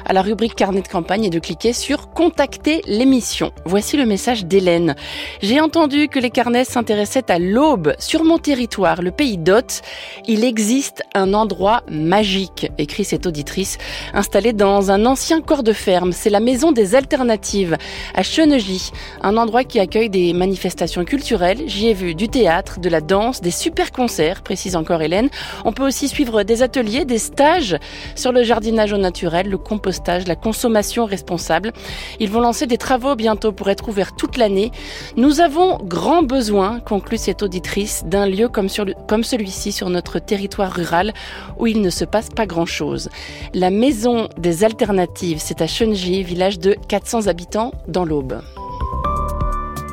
à 0.07 0.13
la 0.13 0.23
rubrique 0.23 0.55
carnet 0.55 0.83
de 0.83 0.89
campagne 0.89 1.25
et 1.25 1.31
de 1.31 1.39
cliquer 1.39 1.73
sur 1.73 2.11
Contacter 2.11 2.83
l'émission. 2.87 3.53
Voici 3.65 3.97
le 3.97 4.07
message 4.07 4.45
d'Hélène. 4.45 4.95
J'ai 5.41 5.61
entendu 5.61 6.09
que 6.09 6.19
les 6.19 6.31
carnets 6.31 6.65
s'intéressaient 6.65 7.31
à 7.31 7.39
l'aube. 7.39 7.95
Sur 7.99 8.25
mon 8.25 8.39
territoire, 8.39 9.03
le 9.03 9.11
pays 9.11 9.39
d'Hôte, 9.39 9.83
il 10.27 10.45
existe 10.45 11.03
un 11.15 11.35
endroit 11.35 11.83
magique, 11.91 12.71
écrit 12.79 13.05
cette 13.05 13.27
auditrice, 13.27 13.79
installé 14.15 14.53
dans 14.53 14.91
un 14.91 15.07
ancien 15.07 15.41
corps 15.41 15.63
de 15.63 15.73
ferme. 15.73 16.13
C'est 16.13 16.31
la 16.31 16.41
maison 16.41 16.73
des 16.73 16.95
alternatives 16.95 17.77
à 18.15 18.23
Chenegy, 18.23 18.91
un 19.23 19.37
endroit 19.37 19.65
qui 19.65 19.81
accueille 19.81 20.11
des 20.11 20.33
manifestations 20.33 21.05
culturelles. 21.05 21.63
J'y 21.67 21.91
vu 21.95 22.10
du 22.15 22.29
théâtre, 22.29 22.81
de 22.81 22.89
la 22.89 23.01
danse, 23.01 23.41
des 23.41 23.51
super 23.51 23.93
concerts, 23.93 24.43
précise 24.43 24.77
encore 24.77 25.03
Hélène. 25.03 25.29
On 25.65 25.73
peut 25.73 25.87
aussi 25.87 26.09
suivre 26.09 26.43
des 26.43 26.63
ateliers, 26.63 27.05
des 27.05 27.19
stages 27.19 27.77
sur 28.15 28.33
le 28.33 28.43
jardinage 28.43 28.93
au 28.93 28.99
naturel, 28.99 29.49
le 29.49 29.59
compostage, 29.59 30.27
la 30.27 30.37
consommation 30.37 31.05
responsable. 31.05 31.73
Ils 32.19 32.31
vont 32.31 32.41
lancer 32.41 32.67
des 32.67 32.79
travaux 32.79 33.15
bientôt 33.15 33.53
pour 33.53 33.71
être 33.71 33.89
ouverts 33.89 34.15
toute 34.15 34.37
l'année. 34.37 34.71
Nous 35.17 35.41
avons 35.41 35.79
grand 35.79 36.23
besoin, 36.23 36.81
conclut 36.81 37.19
cette 37.19 37.43
auditrice, 37.43 38.03
d'un 38.07 38.27
lieu 38.27 38.49
comme, 38.49 38.69
celui-ci 38.69 39.73
sur 39.73 39.91
notre 39.91 40.19
territoire 40.19 40.73
rural 40.73 41.13
où 41.59 41.67
il 41.67 41.81
ne 41.81 41.91
se 41.91 42.05
passe 42.05 42.29
pas 42.29 42.47
grand-chose. 42.47 43.09
La 43.55 43.71
maison 43.71 44.29
des 44.39 44.65
alternatives, 44.65 45.39
c'est 45.41 45.63
à 45.63 45.67
Chenji, 45.67 46.23
village 46.23 46.59
de 46.59 46.77
400 46.89 47.27
habitants 47.27 47.73
dans 47.89 48.05
l'Aube. 48.05 48.41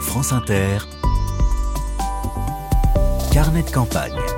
France 0.02 0.32
Inter, 0.32 0.80
Carnet 3.38 3.68
de 3.68 3.70
campagne. 3.70 4.37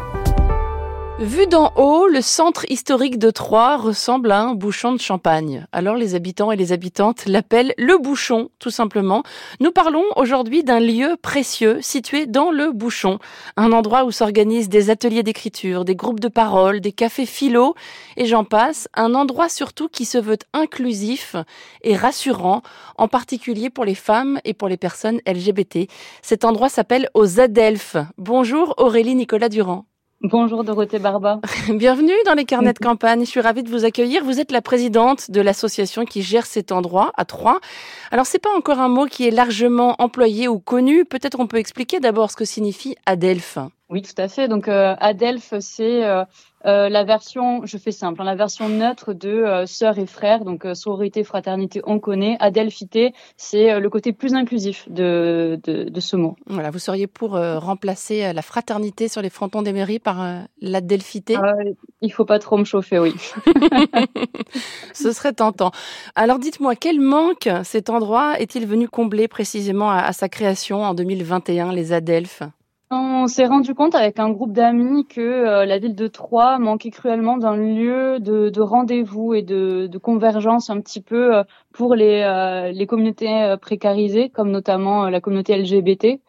Vu 1.20 1.48
d'en 1.48 1.74
haut, 1.76 2.08
le 2.08 2.22
centre 2.22 2.64
historique 2.72 3.20
de 3.20 3.30
Troyes 3.30 3.76
ressemble 3.76 4.32
à 4.32 4.40
un 4.40 4.54
bouchon 4.54 4.94
de 4.94 5.02
champagne. 5.02 5.68
Alors 5.74 5.96
les 5.96 6.16
habitants 6.16 6.54
et 6.54 6.56
les 6.56 6.72
habitantes 6.72 7.26
l'appellent 7.26 7.74
le 7.78 7.98
bouchon, 7.98 8.52
tout 8.58 8.70
simplement. 8.70 9.24
Nous 9.60 9.74
parlons 9.74 10.06
aujourd'hui 10.16 10.64
d'un 10.64 10.80
lieu 10.80 11.18
précieux 11.22 11.80
situé 11.82 12.26
dans 12.26 12.52
le 12.52 12.72
bouchon, 12.72 13.20
un 13.58 13.74
endroit 13.74 14.06
où 14.06 14.12
s'organisent 14.12 14.70
des 14.70 14.90
ateliers 14.90 15.22
d'écriture, 15.22 15.84
des 15.84 15.98
groupes 15.98 16.22
de 16.22 16.30
parole, 16.30 16.80
des 16.80 16.94
cafés 16.94 17.26
philo, 17.26 17.76
et 18.16 18.26
j'en 18.26 18.46
passe, 18.46 18.88
un 18.94 19.14
endroit 19.14 19.50
surtout 19.50 19.90
qui 19.90 20.06
se 20.06 20.18
veut 20.18 20.38
inclusif 20.54 21.36
et 21.82 21.98
rassurant, 21.98 22.62
en 22.98 23.10
particulier 23.10 23.70
pour 23.70 23.84
les 23.84 23.94
femmes 23.94 24.40
et 24.46 24.54
pour 24.54 24.70
les 24.70 24.78
personnes 24.78 25.20
LGBT. 25.28 25.90
Cet 26.22 26.46
endroit 26.46 26.70
s'appelle 26.70 27.10
aux 27.14 27.42
Adelphes. 27.42 27.98
Bonjour 28.18 28.74
Aurélie 28.78 29.16
Nicolas 29.16 29.50
Durand. 29.50 29.89
Bonjour 30.22 30.66
Dorothée 30.66 31.00
Barba. 31.00 31.40
Bienvenue 31.70 32.12
dans 32.26 32.34
les 32.34 32.44
carnets 32.44 32.74
de 32.74 32.80
campagne. 32.80 33.22
Je 33.22 33.30
suis 33.30 33.40
ravie 33.40 33.64
de 33.64 33.70
vous 33.70 33.86
accueillir. 33.86 34.22
Vous 34.26 34.42
êtes 34.42 34.52
la 34.52 34.62
présidente 34.62 35.32
de 35.32 35.40
l'association 35.40 36.04
qui 36.04 36.24
gère 36.24 36.46
cet 36.46 36.74
endroit 36.74 37.14
à 37.16 37.24
Troyes. 37.24 37.62
Alors 38.12 38.26
c'est 38.26 38.38
pas 38.38 38.54
encore 38.54 38.80
un 38.80 38.90
mot 38.90 39.06
qui 39.06 39.26
est 39.26 39.32
largement 39.32 39.96
employé 40.00 40.50
ou 40.50 40.60
connu. 40.60 41.06
Peut-être 41.06 41.40
on 41.40 41.48
peut 41.48 41.56
expliquer 41.56 42.02
d'abord 42.02 42.32
ce 42.32 42.36
que 42.36 42.44
signifie 42.44 42.98
Adelphes. 43.06 43.60
Oui, 43.90 44.04
tout 44.04 44.20
à 44.22 44.28
fait. 44.28 44.48
Donc 44.48 44.68
euh, 44.68 44.96
Adelphes, 45.00 45.56
c'est 45.60 46.06
euh, 46.06 46.24
euh, 46.66 46.90
la 46.90 47.04
version, 47.04 47.66
je 47.66 47.78
fais 47.78 47.92
simple, 47.92 48.22
hein, 48.22 48.26
la 48.26 48.36
version 48.36 48.70
neutre 48.70 49.14
de 49.14 49.30
euh, 49.30 49.66
sœurs 49.66 49.98
et 49.98 50.06
frères, 50.06 50.46
donc 50.46 50.66
euh, 50.66 50.76
sororité, 50.76 51.24
fraternité, 51.24 51.82
on 51.86 52.00
connaît. 52.00 52.38
Adelphité, 52.40 53.14
c'est 53.36 53.80
le 53.80 53.90
côté 53.90 54.14
plus 54.14 54.36
inclusif 54.36 54.88
de, 54.92 55.60
de, 55.64 55.86
de, 55.90 56.00
ce 56.00 56.16
mot. 56.16 56.36
Voilà, 56.46 56.70
vous 56.70 56.78
seriez 56.78 57.08
pour 57.08 57.32
remplacer 57.32 58.32
la 58.32 58.42
fraternité 58.44 59.08
sur 59.08 59.22
les 59.22 59.30
frontons 59.30 59.64
des 59.64 59.74
mairies 59.74 60.00
par 60.00 60.44
l'adelphité? 60.62 61.36
Ah, 61.36 61.54
Il 62.02 62.12
faut 62.12 62.26
pas 62.26 62.40
trop 62.40 62.58
me 62.58 62.66
chauffer, 62.66 63.00
oui. 63.00 63.16
Ce 64.94 65.12
serait 65.14 65.34
tentant. 65.34 65.72
Alors 66.16 66.38
dites-moi, 66.38 66.76
quel 66.76 67.00
manque 67.00 67.50
cet 67.64 67.90
endroit 67.90 68.40
est-il 68.40 68.68
venu 68.68 68.88
combler 68.88 69.28
précisément 69.28 69.90
à, 69.90 70.00
à 70.00 70.14
sa 70.14 70.30
création 70.30 70.84
en 70.84 70.94
2021, 70.94 71.74
les 71.74 71.94
Adelphes? 71.94 72.44
On 72.92 73.28
s'est 73.28 73.46
rendu 73.46 73.76
compte 73.76 73.94
avec 73.94 74.20
un 74.20 74.32
groupe 74.32 74.52
d'amis 74.52 75.06
que 75.06 75.22
euh, 75.22 75.66
la 75.66 75.78
ville 75.78 75.96
de 75.96 76.08
Troyes 76.08 76.58
manquait 76.58 76.90
cruellement 76.90 77.38
d'un 77.38 77.56
lieu 77.56 78.20
de, 78.20 78.62
rendez-vous 78.62 79.36
et 79.36 79.44
de, 79.44 79.98
convergence 80.02 80.70
un 80.70 80.82
petit 80.82 81.02
peu 81.02 81.36
euh, 81.38 81.44
pour 81.72 81.94
les, 81.94 82.22
euh, 82.24 82.86
communautés 82.88 83.56
précarisées, 83.62 84.30
comme 84.30 84.50
notamment 84.50 85.10
la 85.10 85.22
communauté 85.22 85.56
LGBT, 85.56 86.20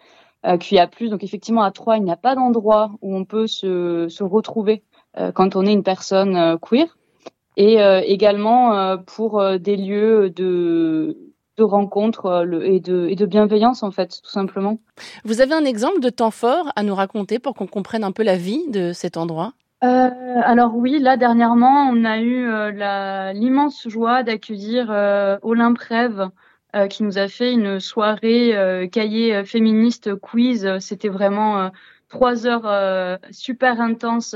qui 0.59 0.79
a 0.79 0.87
plus. 0.87 1.09
Donc 1.09 1.25
effectivement, 1.25 1.63
à 1.63 1.71
Troyes, 1.71 1.97
il 1.97 2.05
n'y 2.05 2.13
a 2.13 2.17
pas 2.17 2.35
d'endroit 2.35 2.93
où 3.01 3.17
on 3.17 3.25
peut 3.25 3.47
se, 3.47 4.09
se 4.09 4.23
retrouver 4.23 4.83
quand 5.35 5.57
on 5.57 5.65
est 5.65 5.73
une 5.73 5.83
personne 5.83 6.59
queer. 6.61 6.99
Et 7.57 7.79
également 8.05 8.99
pour 8.99 9.43
des 9.59 9.77
lieux 9.77 10.31
de 10.31 11.30
de 11.57 11.65
rencontres 11.65 12.27
euh, 12.27 12.61
et, 12.63 12.81
de, 12.81 13.07
et 13.09 13.17
de 13.17 13.27
bienveillance, 13.27 13.83
en 13.83 13.91
fait, 13.91 14.21
tout 14.23 14.31
simplement. 14.31 14.79
Vous 15.25 15.41
avez 15.41 15.55
un 15.55 15.65
exemple 15.65 16.01
de 16.01 16.11
temps 16.11 16.31
fort 16.31 16.73
à 16.77 16.83
nous 16.83 16.95
raconter 16.95 17.39
pour 17.39 17.55
qu'on 17.55 17.67
comprenne 17.67 18.05
un 18.05 18.13
peu 18.13 18.23
la 18.23 18.37
vie 18.37 18.69
de 18.69 18.93
cet 18.93 19.17
endroit? 19.17 19.53
Euh, 19.83 20.11
alors 20.45 20.77
oui, 20.77 20.99
là 20.99 21.17
dernièrement, 21.17 21.89
on 21.91 22.05
a 22.05 22.19
eu 22.19 22.47
euh, 22.47 23.33
l'immense 23.33 23.89
joie 23.89 24.23
d'accueillir 24.23 24.91
Olympe 25.43 25.79
Rêve, 25.79 26.29
qui 26.89 27.03
nous 27.03 27.19
a 27.19 27.27
fait 27.27 27.53
une 27.53 27.81
soirée 27.81 28.89
cahier 28.93 29.43
féministe 29.45 30.15
quiz. 30.15 30.79
C'était 30.79 31.09
vraiment 31.09 31.71
trois 32.11 32.47
heures 32.47 33.19
super 33.31 33.81
intenses 33.81 34.35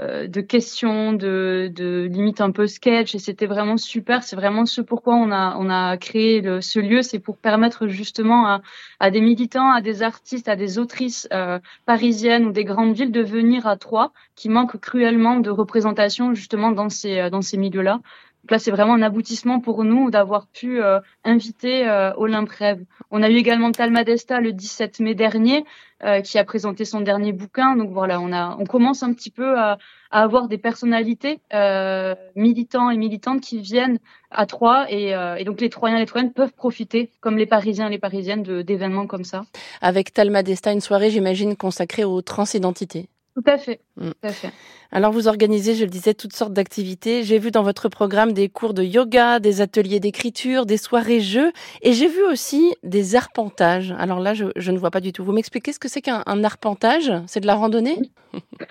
euh, 0.00 0.26
de 0.26 0.40
questions, 0.40 1.12
de, 1.12 1.70
de 1.70 2.08
limite 2.10 2.40
un 2.40 2.50
peu 2.50 2.66
sketch, 2.66 3.14
et 3.14 3.18
c'était 3.18 3.44
vraiment 3.44 3.76
super. 3.76 4.22
C'est 4.22 4.36
vraiment 4.36 4.64
ce 4.64 4.80
pourquoi 4.80 5.14
on 5.16 5.30
a 5.30 5.54
on 5.58 5.68
a 5.68 5.98
créé 5.98 6.40
le, 6.40 6.62
ce 6.62 6.80
lieu, 6.80 7.02
c'est 7.02 7.18
pour 7.18 7.36
permettre 7.36 7.86
justement 7.88 8.46
à, 8.46 8.62
à, 9.00 9.10
des 9.10 9.20
militants, 9.20 9.70
à 9.70 9.82
des 9.82 10.02
artistes, 10.02 10.48
à 10.48 10.56
des 10.56 10.78
autrices 10.78 11.28
euh, 11.32 11.58
parisiennes 11.84 12.46
ou 12.46 12.52
des 12.52 12.64
grandes 12.64 12.94
villes 12.94 13.12
de 13.12 13.22
venir 13.22 13.66
à 13.66 13.76
Troyes, 13.76 14.12
qui 14.34 14.48
manquent 14.48 14.80
cruellement 14.80 15.40
de 15.40 15.50
représentation 15.50 16.32
justement 16.32 16.72
dans 16.72 16.88
ces 16.88 17.18
euh, 17.18 17.30
dans 17.30 17.42
ces 17.42 17.58
milieux-là. 17.58 18.00
Donc 18.42 18.50
là, 18.50 18.58
c'est 18.58 18.72
vraiment 18.72 18.94
un 18.94 19.02
aboutissement 19.02 19.60
pour 19.60 19.84
nous 19.84 20.10
d'avoir 20.10 20.48
pu 20.48 20.82
euh, 20.82 20.98
inviter 21.22 21.88
euh, 21.88 22.12
Olympe 22.16 22.48
Rêve. 22.48 22.84
On 23.12 23.22
a 23.22 23.30
eu 23.30 23.36
également 23.36 23.70
Talma 23.70 24.02
Desta 24.02 24.40
le 24.40 24.52
17 24.52 24.98
mai 24.98 25.14
dernier, 25.14 25.64
euh, 26.02 26.22
qui 26.22 26.38
a 26.38 26.44
présenté 26.44 26.84
son 26.84 27.02
dernier 27.02 27.32
bouquin. 27.32 27.76
Donc 27.76 27.90
voilà, 27.92 28.20
on, 28.20 28.32
a, 28.32 28.56
on 28.58 28.64
commence 28.64 29.04
un 29.04 29.14
petit 29.14 29.30
peu 29.30 29.56
à, 29.56 29.78
avoir 30.10 30.48
des 30.48 30.58
personnalités 30.58 31.38
euh, 31.54 32.16
militants 32.34 32.90
et 32.90 32.96
militantes 32.96 33.42
qui 33.42 33.60
viennent 33.60 34.00
à 34.32 34.44
Troyes. 34.46 34.86
Et, 34.90 35.10
et, 35.10 35.44
donc 35.44 35.60
les 35.60 35.70
Troyens 35.70 35.98
et 35.98 36.00
les 36.00 36.06
Troyennes 36.06 36.32
peuvent 36.32 36.52
profiter, 36.52 37.10
comme 37.20 37.38
les 37.38 37.46
Parisiens 37.46 37.86
et 37.86 37.90
les 37.90 37.98
Parisiennes, 38.00 38.42
d'événements 38.42 39.06
comme 39.06 39.24
ça. 39.24 39.44
Avec 39.80 40.12
Talma 40.12 40.42
Desta, 40.42 40.72
une 40.72 40.80
soirée, 40.80 41.10
j'imagine, 41.10 41.54
consacrée 41.56 42.04
aux 42.04 42.22
transidentités. 42.22 43.08
Tout 43.34 43.44
à 43.46 43.56
fait. 43.56 43.80
Mm. 43.96 44.10
Tout 44.10 44.28
à 44.28 44.32
fait. 44.32 44.52
Alors 44.90 45.10
vous 45.10 45.26
organisez, 45.26 45.74
je 45.74 45.84
le 45.84 45.90
disais, 45.90 46.12
toutes 46.12 46.34
sortes 46.34 46.52
d'activités. 46.52 47.22
J'ai 47.22 47.38
vu 47.38 47.50
dans 47.50 47.62
votre 47.62 47.88
programme 47.88 48.32
des 48.32 48.50
cours 48.50 48.74
de 48.74 48.82
yoga, 48.82 49.40
des 49.40 49.62
ateliers 49.62 50.00
d'écriture, 50.00 50.66
des 50.66 50.76
soirées 50.76 51.20
jeux, 51.20 51.50
et 51.80 51.94
j'ai 51.94 52.08
vu 52.08 52.22
aussi 52.24 52.74
des 52.82 53.16
arpentages. 53.16 53.94
Alors 53.98 54.20
là, 54.20 54.34
je, 54.34 54.46
je, 54.56 54.70
ne 54.70 54.78
vois 54.78 54.90
pas 54.90 55.00
du 55.00 55.12
tout. 55.12 55.24
Vous 55.24 55.32
m'expliquez 55.32 55.72
ce 55.72 55.78
que 55.78 55.88
c'est 55.88 56.02
qu'un 56.02 56.22
arpentage? 56.44 57.10
C'est 57.26 57.40
de 57.40 57.46
la 57.46 57.54
randonnée? 57.54 58.12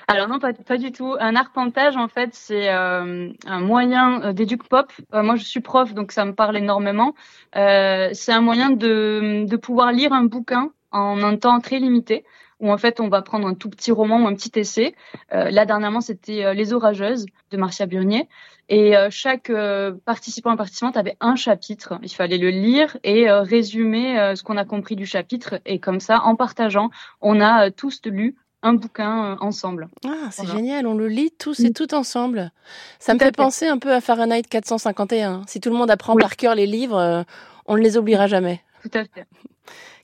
Alors 0.07 0.27
non, 0.27 0.39
pas, 0.39 0.53
pas, 0.53 0.77
du 0.77 0.91
tout. 0.91 1.15
Un 1.19 1.35
arpentage, 1.35 1.97
en 1.97 2.07
fait, 2.07 2.29
c'est 2.33 2.69
euh, 2.69 3.29
un 3.47 3.59
moyen 3.59 4.21
euh, 4.23 4.33
d'éduc 4.33 4.67
pop. 4.67 4.91
Euh, 5.13 5.23
moi, 5.23 5.35
je 5.35 5.43
suis 5.43 5.59
prof, 5.59 5.93
donc 5.95 6.11
ça 6.11 6.23
me 6.25 6.33
parle 6.33 6.57
énormément. 6.57 7.15
Euh, 7.55 8.09
c'est 8.13 8.31
un 8.31 8.41
moyen 8.41 8.69
de, 8.69 9.45
de 9.47 9.55
pouvoir 9.57 9.91
lire 9.91 10.13
un 10.13 10.23
bouquin 10.23 10.71
en 10.91 11.23
un 11.23 11.35
temps 11.37 11.59
très 11.61 11.79
limité 11.79 12.25
où 12.61 12.71
en 12.71 12.77
fait 12.77 12.99
on 12.99 13.09
va 13.09 13.21
prendre 13.21 13.47
un 13.47 13.55
tout 13.55 13.69
petit 13.69 13.91
roman 13.91 14.21
ou 14.21 14.27
un 14.27 14.35
petit 14.35 14.57
essai. 14.57 14.95
Euh, 15.33 15.49
là 15.51 15.65
dernièrement 15.65 15.99
c'était 15.99 16.45
euh, 16.45 16.53
Les 16.53 16.71
Orageuses 16.71 17.25
de 17.49 17.57
Marcia 17.57 17.85
Burnier 17.87 18.29
et 18.69 18.95
euh, 18.95 19.09
chaque 19.09 19.49
euh, 19.49 19.91
participant 20.05 20.53
et 20.53 20.57
participante 20.57 20.95
avait 20.95 21.17
un 21.19 21.35
chapitre. 21.35 21.99
Il 22.03 22.13
fallait 22.13 22.37
le 22.37 22.49
lire 22.49 22.95
et 23.03 23.29
résumer 23.29 24.33
ce 24.35 24.43
qu'on 24.43 24.57
a 24.57 24.63
compris 24.63 24.95
du 24.95 25.05
chapitre 25.05 25.59
et 25.65 25.79
comme 25.79 25.99
ça 25.99 26.21
en 26.23 26.35
partageant 26.35 26.89
on 27.19 27.41
a 27.41 27.71
tous 27.71 28.01
lu 28.05 28.35
un 28.63 28.73
bouquin 28.73 29.37
ensemble. 29.41 29.89
Ah, 30.05 30.29
c'est 30.29 30.43
voilà. 30.43 30.59
génial, 30.59 30.85
on 30.87 30.93
le 30.93 31.07
lit 31.07 31.31
tous 31.31 31.59
et 31.61 31.73
toutes 31.73 31.93
ensemble. 31.93 32.51
Ça 32.99 33.13
tout 33.13 33.15
me 33.15 33.19
fait, 33.19 33.25
fait 33.25 33.31
penser 33.31 33.67
un 33.67 33.79
peu 33.79 33.91
à 33.91 34.01
Fahrenheit 34.01 34.43
451. 34.43 35.41
Si 35.47 35.59
tout 35.59 35.71
le 35.71 35.75
monde 35.75 35.89
apprend 35.89 36.13
oui. 36.13 36.21
par 36.21 36.35
cœur 36.35 36.53
les 36.53 36.67
livres, 36.67 37.25
on 37.65 37.75
ne 37.75 37.81
les 37.81 37.97
oubliera 37.97 38.27
jamais. 38.27 38.61
Tout 38.83 38.91
à 38.93 39.03
fait. 39.05 39.25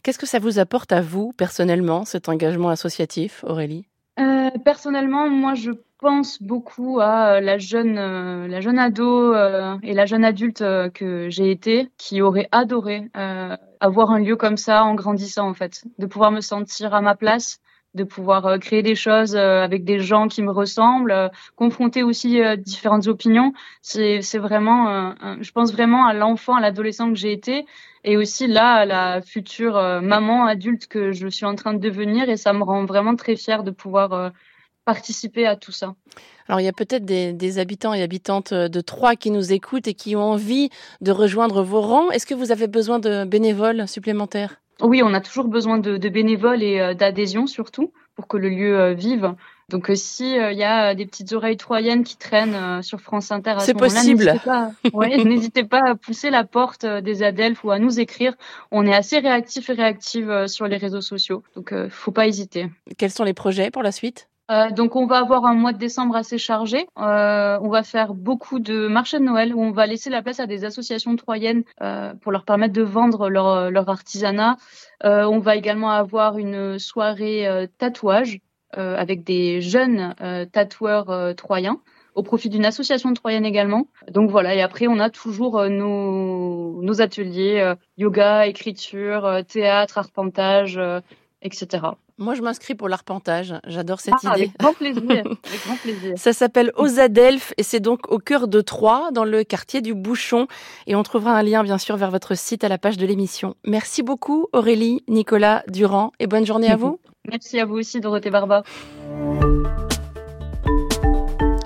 Qu'est-ce 0.03 0.19
que 0.19 0.25
ça 0.25 0.39
vous 0.39 0.59
apporte 0.59 0.91
à 0.91 1.01
vous, 1.01 1.33
personnellement, 1.33 2.05
cet 2.05 2.29
engagement 2.29 2.69
associatif, 2.69 3.43
Aurélie? 3.47 3.85
Euh, 4.19 4.49
Personnellement, 4.63 5.29
moi, 5.29 5.53
je 5.53 5.71
pense 5.99 6.41
beaucoup 6.41 6.99
à 6.99 7.41
la 7.41 7.57
jeune, 7.57 7.97
euh, 7.97 8.47
la 8.47 8.61
jeune 8.61 8.79
ado 8.79 9.33
euh, 9.33 9.75
et 9.83 9.93
la 9.93 10.05
jeune 10.05 10.23
adulte 10.23 10.61
euh, 10.61 10.89
que 10.89 11.29
j'ai 11.29 11.51
été, 11.51 11.89
qui 11.97 12.21
aurait 12.21 12.47
adoré 12.51 13.09
euh, 13.17 13.55
avoir 13.79 14.11
un 14.11 14.19
lieu 14.19 14.35
comme 14.35 14.57
ça 14.57 14.83
en 14.83 14.93
grandissant, 14.95 15.49
en 15.49 15.53
fait, 15.53 15.83
de 15.97 16.05
pouvoir 16.05 16.31
me 16.31 16.41
sentir 16.41 16.93
à 16.93 17.01
ma 17.01 17.15
place, 17.15 17.59
de 17.97 18.05
pouvoir 18.05 18.57
créer 18.59 18.81
des 18.81 18.95
choses 18.95 19.35
avec 19.35 19.83
des 19.83 19.99
gens 19.99 20.29
qui 20.29 20.41
me 20.41 20.51
ressemblent, 20.51 21.31
confronter 21.57 22.03
aussi 22.03 22.39
différentes 22.57 23.07
opinions. 23.07 23.51
C'est 23.81 24.37
vraiment, 24.37 25.13
je 25.41 25.51
pense 25.51 25.73
vraiment 25.73 26.05
à 26.05 26.13
l'enfant, 26.13 26.55
à 26.55 26.61
l'adolescent 26.61 27.09
que 27.09 27.15
j'ai 27.15 27.33
été, 27.33 27.65
et 28.05 28.15
aussi 28.15 28.47
là 28.47 28.75
à 28.75 28.85
la 28.85 29.21
future 29.21 29.73
maman 30.01 30.45
adulte 30.45 30.87
que 30.87 31.11
je 31.11 31.27
suis 31.27 31.45
en 31.45 31.55
train 31.55 31.73
de 31.73 31.79
devenir, 31.79 32.29
et 32.29 32.37
ça 32.37 32.53
me 32.53 32.63
rend 32.63 32.85
vraiment 32.85 33.15
très 33.15 33.35
fière 33.35 33.63
de 33.63 33.71
pouvoir 33.71 34.31
participer 34.85 35.45
à 35.45 35.57
tout 35.57 35.73
ça. 35.73 35.95
Alors 36.47 36.61
il 36.61 36.63
y 36.63 36.69
a 36.69 36.73
peut-être 36.73 37.03
des, 37.03 37.33
des, 37.33 37.59
habitants 37.59 37.93
et 37.93 38.01
habitantes 38.01 38.53
de 38.53 38.81
Troyes 38.81 39.17
qui 39.17 39.31
nous 39.31 39.51
écoutent 39.51 39.87
et 39.87 39.93
qui 39.93 40.15
ont 40.15 40.31
envie 40.31 40.69
de 41.01 41.11
rejoindre 41.11 41.61
vos 41.61 41.81
rangs. 41.81 42.09
Est-ce 42.11 42.25
que 42.25 42.33
vous 42.33 42.53
avez 42.53 42.67
besoin 42.67 42.99
de 42.99 43.25
bénévoles 43.25 43.85
supplémentaires? 43.87 44.61
Oui, 44.81 45.01
on 45.03 45.13
a 45.13 45.21
toujours 45.21 45.47
besoin 45.47 45.77
de, 45.77 45.97
de 45.97 46.09
bénévoles 46.09 46.63
et 46.63 46.79
euh, 46.79 46.93
d'adhésion 46.93 47.47
surtout 47.47 47.91
pour 48.15 48.27
que 48.27 48.37
le 48.37 48.49
lieu 48.49 48.79
euh, 48.79 48.93
vive. 48.93 49.33
Donc 49.69 49.89
euh, 49.89 49.95
si 49.95 50.35
il 50.35 50.57
y 50.57 50.63
a 50.63 50.95
des 50.95 51.05
petites 51.05 51.33
oreilles 51.33 51.57
troyennes 51.57 52.03
qui 52.03 52.17
traînent 52.17 52.81
sur 52.81 53.01
France 53.01 53.31
Inter, 53.31 53.55
c'est 53.59 53.73
possible. 53.73 54.23
N'hésitez 54.23 54.39
pas, 54.39 54.71
ouais, 54.93 55.63
pas 55.69 55.89
à 55.91 55.95
pousser 55.95 56.29
la 56.29 56.45
porte 56.45 56.85
des 56.85 57.21
Adelphes 57.23 57.63
ou 57.63 57.71
à 57.71 57.79
nous 57.79 57.99
écrire. 57.99 58.33
On 58.71 58.85
est 58.85 58.95
assez 58.95 59.19
réactifs 59.19 59.69
et 59.69 59.73
réactifs 59.73 60.45
sur 60.47 60.67
les 60.67 60.77
réseaux 60.77 61.01
sociaux, 61.01 61.43
donc 61.55 61.73
faut 61.89 62.11
pas 62.11 62.27
hésiter. 62.27 62.69
Quels 62.97 63.11
sont 63.11 63.25
les 63.25 63.33
projets 63.33 63.69
pour 63.69 63.83
la 63.83 63.91
suite? 63.91 64.29
Euh, 64.49 64.69
donc 64.71 64.95
on 64.95 65.05
va 65.05 65.17
avoir 65.17 65.45
un 65.45 65.53
mois 65.53 65.73
de 65.73 65.77
décembre 65.77 66.15
assez 66.15 66.37
chargé. 66.37 66.87
Euh, 66.97 67.59
on 67.61 67.69
va 67.69 67.83
faire 67.83 68.13
beaucoup 68.13 68.59
de 68.59 68.87
marchés 68.87 69.19
de 69.19 69.23
Noël 69.23 69.53
où 69.53 69.61
on 69.61 69.71
va 69.71 69.85
laisser 69.87 70.09
la 70.09 70.21
place 70.21 70.39
à 70.39 70.47
des 70.47 70.63
associations 70.63 71.15
troyennes 71.15 71.63
euh, 71.81 72.13
pour 72.15 72.31
leur 72.31 72.45
permettre 72.45 72.73
de 72.73 72.81
vendre 72.81 73.29
leur, 73.29 73.69
leur 73.71 73.89
artisanat. 73.89 74.57
Euh, 75.03 75.25
on 75.25 75.39
va 75.39 75.55
également 75.55 75.91
avoir 75.91 76.37
une 76.37 76.79
soirée 76.79 77.47
euh, 77.47 77.67
tatouage 77.77 78.39
avec 78.73 79.23
des 79.23 79.61
jeunes 79.61 80.13
tatoueurs 80.51 81.33
troyens 81.35 81.79
au 82.13 82.21
profit 82.21 82.49
d'une 82.49 82.65
association 82.65 83.11
troyenne 83.13 83.45
également. 83.45 83.87
Donc 84.11 84.29
voilà, 84.29 84.53
et 84.53 84.61
après 84.61 84.87
on 84.87 84.99
a 84.99 85.09
toujours 85.09 85.63
nos, 85.67 86.83
nos 86.83 87.01
ateliers 87.01 87.73
yoga, 87.97 88.45
écriture, 88.45 89.39
théâtre, 89.47 89.97
arpentage, 89.97 90.79
etc. 91.41 91.79
Moi, 92.19 92.33
je 92.33 92.41
m'inscris 92.41 92.73
pour 92.73 92.89
l'arpentage. 92.89 93.53
J'adore 93.67 93.99
cette 93.99 94.15
ah, 94.23 94.33
idée. 94.35 94.45
Avec 94.45 94.57
grand 94.59 94.73
plaisir. 94.73 95.03
avec 95.09 95.65
grand 95.65 95.75
plaisir. 95.75 96.13
Ça 96.17 96.33
s'appelle 96.33 96.71
Aux 96.75 96.99
Adelphes 96.99 97.53
et 97.57 97.63
c'est 97.63 97.79
donc 97.79 98.11
au 98.11 98.17
cœur 98.17 98.47
de 98.47 98.59
Troyes, 98.61 99.11
dans 99.11 99.23
le 99.23 99.43
quartier 99.43 99.81
du 99.81 99.93
Bouchon. 99.93 100.47
Et 100.87 100.95
on 100.95 101.03
trouvera 101.03 101.33
un 101.33 101.43
lien, 101.43 101.63
bien 101.63 101.77
sûr, 101.77 101.95
vers 101.95 102.09
votre 102.09 102.35
site 102.35 102.63
à 102.63 102.69
la 102.69 102.79
page 102.79 102.97
de 102.97 103.05
l'émission. 103.05 103.55
Merci 103.65 104.01
beaucoup, 104.01 104.47
Aurélie, 104.51 105.03
Nicolas, 105.07 105.63
Durand, 105.67 106.11
et 106.19 106.25
bonne 106.25 106.45
journée 106.45 106.71
à 106.71 106.75
vous. 106.75 106.99
Merci 107.29 107.59
à 107.59 107.65
vous 107.65 107.75
aussi, 107.75 107.99
Dorothée 107.99 108.31
Barba. 108.31 108.63